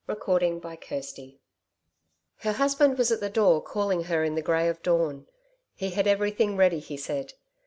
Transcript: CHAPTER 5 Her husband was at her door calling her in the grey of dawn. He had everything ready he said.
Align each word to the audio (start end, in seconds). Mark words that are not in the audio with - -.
CHAPTER 0.09 0.59
5 0.59 1.33
Her 2.37 2.53
husband 2.53 2.97
was 2.97 3.11
at 3.11 3.21
her 3.21 3.29
door 3.29 3.61
calling 3.61 4.05
her 4.05 4.23
in 4.23 4.33
the 4.33 4.41
grey 4.41 4.67
of 4.67 4.81
dawn. 4.81 5.27
He 5.75 5.91
had 5.91 6.07
everything 6.07 6.57
ready 6.57 6.79
he 6.79 6.97
said. 6.97 7.33